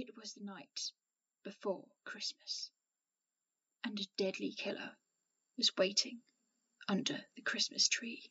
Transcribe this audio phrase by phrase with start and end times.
[0.00, 0.92] It was the night
[1.42, 2.70] before Christmas,
[3.82, 4.96] and a deadly killer
[5.56, 6.22] was waiting
[6.86, 8.30] under the Christmas tree.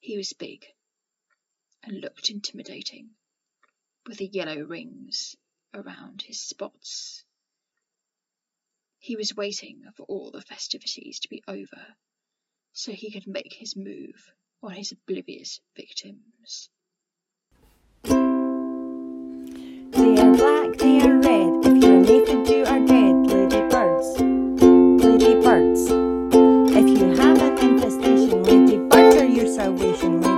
[0.00, 0.66] He was big
[1.82, 3.16] and looked intimidating,
[4.04, 5.34] with the yellow rings
[5.72, 7.24] around his spots.
[8.98, 11.96] He was waiting for all the festivities to be over
[12.74, 14.30] so he could make his move
[14.62, 16.68] on his oblivious victims.
[22.18, 23.26] If you're are dead.
[23.26, 24.18] Lady birds,
[25.04, 25.82] lady birds.
[26.74, 30.35] If you have an infestation, lady birds are your salvation.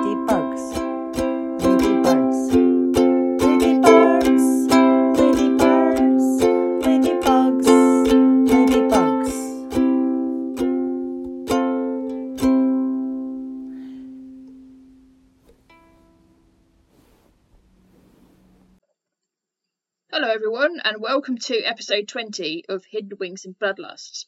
[20.20, 24.26] Hello, everyone, and welcome to episode 20 of Hidden Wings and Bloodlust.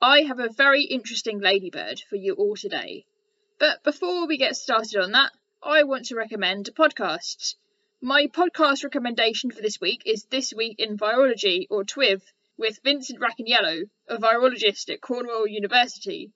[0.00, 3.04] I have a very interesting ladybird for you all today.
[3.58, 7.56] But before we get started on that, I want to recommend a podcast.
[8.00, 12.22] My podcast recommendation for this week is This Week in Virology, or TWIV,
[12.56, 16.32] with Vincent Racaniello, a virologist at Cornwall University.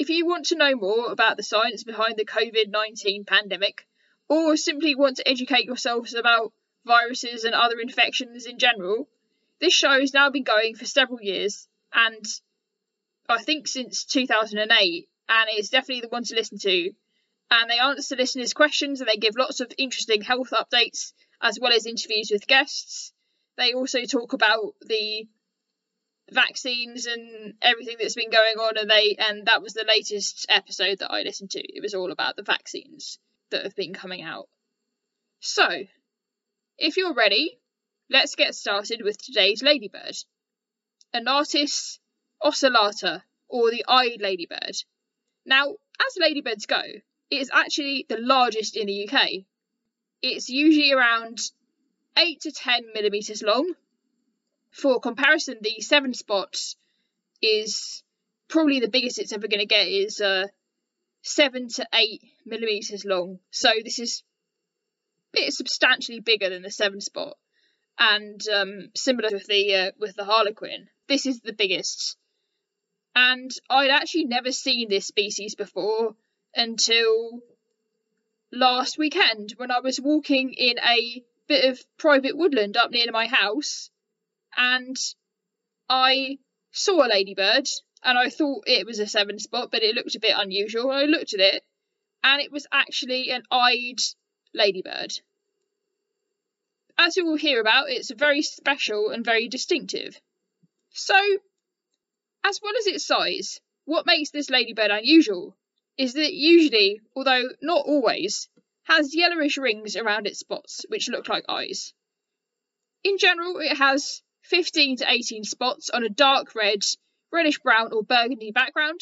[0.00, 3.86] If you want to know more about the science behind the COVID 19 pandemic,
[4.28, 6.52] or simply want to educate yourselves about
[6.86, 9.08] viruses and other infections in general.
[9.60, 12.24] This show has now been going for several years, and
[13.28, 16.92] I think since 2008, and it's definitely the one to listen to.
[17.50, 21.72] And they answer listeners' questions and they give lots of interesting health updates as well
[21.72, 23.12] as interviews with guests.
[23.56, 25.28] They also talk about the
[26.30, 30.98] vaccines and everything that's been going on and they and that was the latest episode
[30.98, 31.60] that I listened to.
[31.60, 33.18] It was all about the vaccines
[33.50, 34.48] that have been coming out.
[35.38, 35.68] So,
[36.78, 37.58] if you're ready,
[38.10, 40.16] let's get started with today's ladybird.
[41.14, 41.98] Anatis
[42.42, 44.76] ocellata, or the eyed ladybird.
[45.44, 46.82] Now, as ladybirds go,
[47.30, 49.44] it is actually the largest in the UK.
[50.22, 51.38] It's usually around
[52.16, 53.74] 8 to 10 millimetres long.
[54.70, 56.76] For comparison, the seven spots
[57.40, 58.02] is
[58.48, 60.46] probably the biggest it's ever going to get is uh,
[61.22, 63.38] 7 to 8 millimetres long.
[63.50, 64.22] So this is
[65.32, 67.36] bit substantially bigger than the seven spot,
[67.98, 70.88] and um, similar with the uh, with the harlequin.
[71.08, 72.16] This is the biggest,
[73.14, 76.16] and I'd actually never seen this species before
[76.54, 77.42] until
[78.52, 83.26] last weekend when I was walking in a bit of private woodland up near my
[83.26, 83.90] house,
[84.56, 84.96] and
[85.88, 86.38] I
[86.72, 87.68] saw a ladybird,
[88.02, 90.90] and I thought it was a seven spot, but it looked a bit unusual.
[90.90, 91.64] I looked at it,
[92.22, 94.00] and it was actually an eyed
[94.56, 95.20] ladybird.
[96.98, 100.20] As you will hear about, it's very special and very distinctive.
[100.90, 101.38] So,
[102.42, 105.56] as well as its size, what makes this ladybird unusual
[105.98, 108.48] is that it usually, although not always,
[108.84, 111.92] has yellowish rings around its spots which look like eyes.
[113.04, 116.82] In general, it has 15 to 18 spots on a dark red,
[117.30, 119.00] reddish brown, or burgundy background.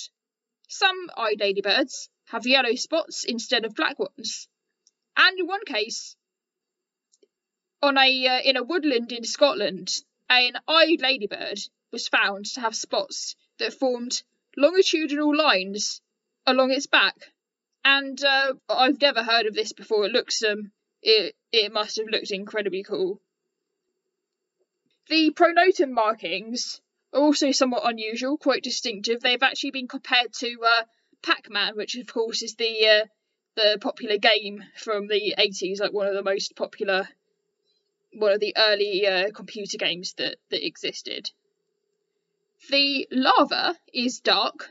[0.69, 4.48] Some eyed ladybirds have yellow spots instead of black ones.
[5.16, 6.16] And in one case,
[7.82, 9.91] on a uh, in a woodland in Scotland,
[10.28, 11.60] an eyed ladybird
[11.92, 14.22] was found to have spots that formed
[14.56, 16.00] longitudinal lines
[16.47, 17.32] along its back.
[17.84, 20.06] And uh, I've never heard of this before.
[20.06, 23.20] It looks um it it must have looked incredibly cool.
[25.08, 26.81] The pronotum markings
[27.12, 29.20] are also somewhat unusual, quite distinctive.
[29.20, 30.84] They've actually been compared to uh,
[31.22, 33.06] Pac-Man, which of course is the uh,
[33.56, 37.09] the popular game from the 80s, like one of the most popular,
[38.12, 41.31] one of the early uh, computer games that, that existed.
[42.70, 44.70] The larva is dark.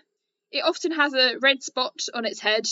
[0.52, 2.66] It often has a red spot on its head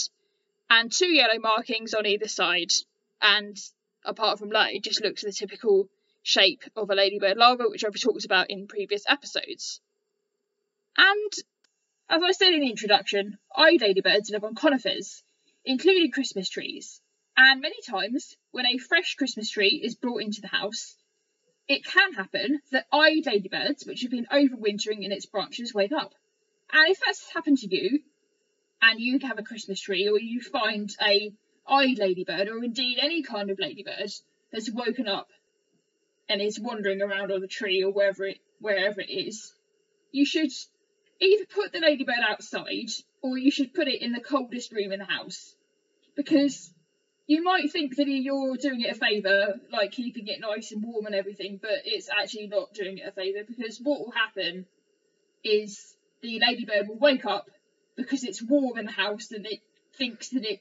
[0.68, 2.72] and two yellow markings on either side.
[3.20, 3.56] And
[4.04, 5.88] apart from that, it just looks the typical
[6.22, 9.80] shape of a ladybird larva, which I've talked about in previous episodes.
[10.96, 11.32] And
[12.08, 15.22] as I said in the introduction, eyed ladybirds live on conifers,
[15.64, 17.00] including Christmas trees.
[17.36, 20.96] And many times, when a fresh Christmas tree is brought into the house,
[21.68, 26.14] it can happen that eyed ladybirds, which have been overwintering in its branches, wake up.
[26.72, 28.02] And if that's happened to you,
[28.82, 31.32] and you have a Christmas tree, or you find a
[31.66, 34.10] eyed ladybird, or indeed any kind of ladybird,
[34.52, 35.28] has woken up
[36.28, 39.52] and is wandering around on the tree or wherever it wherever it is,
[40.12, 40.50] you should
[41.20, 42.90] either put the ladybird outside
[43.22, 45.54] or you should put it in the coldest room in the house.
[46.14, 46.72] Because
[47.26, 51.06] you might think that you're doing it a favour, like keeping it nice and warm
[51.06, 54.66] and everything, but it's actually not doing it a favour because what will happen
[55.44, 57.48] is the ladybird will wake up
[57.96, 59.60] because it's warm in the house and it
[59.94, 60.60] thinks that it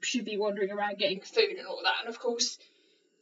[0.00, 2.04] should be wandering around getting food and all that.
[2.04, 2.58] And of course,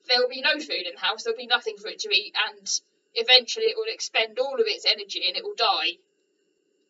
[0.09, 2.35] there will be no food in the house, there'll be nothing for it to eat,
[2.49, 2.69] and
[3.15, 5.99] eventually it will expend all of its energy and it will die.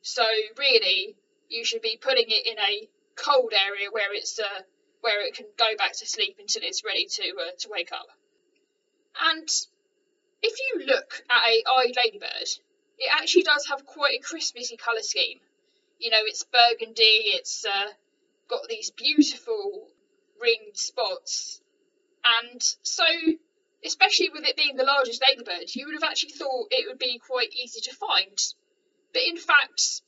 [0.02, 0.24] So,
[0.56, 1.16] really,
[1.48, 4.62] you should be putting it in a cold area where it's uh,
[5.00, 8.06] where it can go back to sleep until it's ready to uh, to wake up.
[9.20, 9.48] And
[10.42, 12.48] if you look at a eyed ladybird,
[12.98, 15.40] it actually does have quite a Christmassy colour scheme.
[15.98, 17.92] You know, it's burgundy, it's uh,
[18.48, 19.88] got these beautiful
[20.40, 21.60] ringed spots,
[22.42, 23.04] and so
[23.84, 27.18] especially with it being the largest ladybird, you would have actually thought it would be
[27.18, 28.38] quite easy to find.
[29.12, 30.02] But in fact,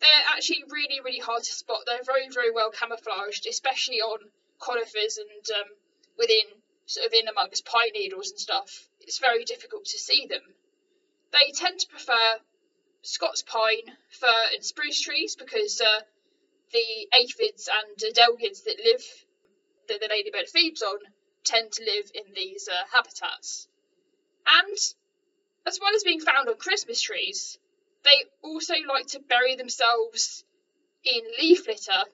[0.00, 1.80] they're actually really, really hard to spot.
[1.86, 4.18] They're very, very well camouflaged, especially on
[4.60, 5.68] conifers and um,
[6.18, 6.44] within
[6.86, 8.88] sort of in amongst pine needles and stuff.
[9.00, 10.42] It's very difficult to see them.
[11.32, 12.40] They tend to prefer
[13.02, 16.00] Scots pine, fir, and spruce trees because uh,
[16.72, 19.04] the aphids and adelgids that live
[19.88, 20.98] that the ladybird feeds on
[21.44, 23.68] tend to live in these uh, habitats.
[24.46, 24.78] And
[25.66, 27.58] as well as being found on Christmas trees,
[28.04, 30.44] they also like to bury themselves
[31.04, 32.04] in leaf litter,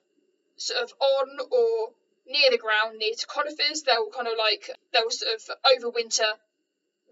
[0.56, 1.92] sort of on or
[2.26, 3.82] near the ground, near to conifers.
[3.82, 6.38] They'll kind of like they'll sort of overwinter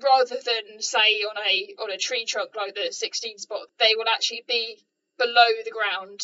[0.01, 3.69] rather than say on a on a tree trunk like the 16 spot.
[3.79, 4.79] They will actually be
[5.19, 6.23] below the ground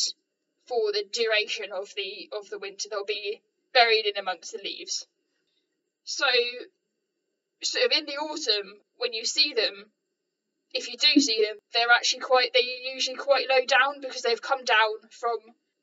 [0.65, 2.89] for the duration of the of the winter.
[2.89, 3.41] They'll be
[3.73, 5.05] buried in amongst the leaves.
[6.05, 6.25] So,
[7.61, 9.91] sort of in the autumn, when you see them,
[10.75, 14.41] if you do see them, they're actually quite they're usually quite low down because they've
[14.41, 15.37] come down from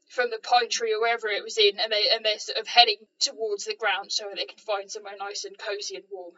[0.06, 2.67] from the pine tree or wherever it was in, and they and they're sort of
[2.69, 6.35] heading towards the ground so they can find somewhere nice and cozy and warm.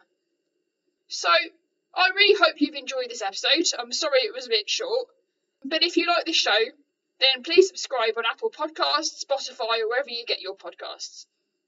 [1.09, 1.29] So
[1.93, 3.67] I really hope you've enjoyed this episode.
[3.77, 5.09] I'm sorry it was a bit short,
[5.65, 6.63] but if you like this show,
[7.19, 11.25] then please subscribe on Apple Podcasts, Spotify, or wherever you get your podcasts.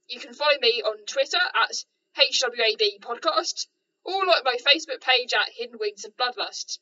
[0.08, 1.84] You can follow me on Twitter at
[2.18, 3.68] HWAB Podcast,
[4.08, 6.80] or like my Facebook page at Hidden Wings and Bloodlust.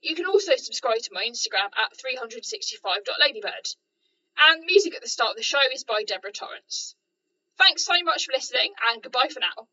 [0.00, 3.74] You can also subscribe to my Instagram at 365.ladybird.
[4.38, 6.94] And the music at the start of the show is by Deborah Torrance.
[7.58, 9.68] Thanks so much for listening, and goodbye for now.